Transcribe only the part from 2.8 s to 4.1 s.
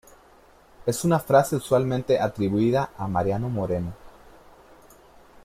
a Mariano Moreno.